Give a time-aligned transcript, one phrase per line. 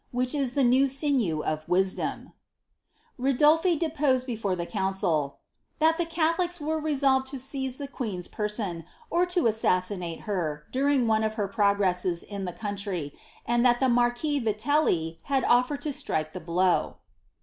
[0.09, 2.33] which is itie only sinew of wisdom
[3.21, 5.37] ."''RidolU deposed before the council,"
[5.79, 11.23] that the catholics were lo seize the queen's person, or to Bssossinale her, daring one
[11.23, 13.13] of greases in the country,
[13.45, 16.95] and tliai the marquis Viielli had olTered i 5ie blow."